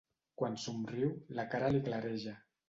Quan 0.41 0.55
somriu, 0.63 1.11
la 1.41 1.45
cara 1.53 1.71
li 1.77 1.83
clareja. 1.91 2.35